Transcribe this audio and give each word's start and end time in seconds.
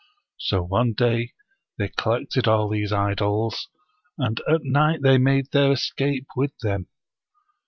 So 0.39 0.63
one 0.63 0.93
day 0.93 1.33
they 1.77 1.89
collected 1.89 2.47
all 2.47 2.67
these 2.69 2.91
idols, 2.91 3.69
and 4.17 4.41
at 4.51 4.63
night 4.63 5.03
they 5.03 5.19
made 5.19 5.51
their 5.51 5.71
escape 5.73 6.25
with 6.35 6.57
them. 6.63 6.87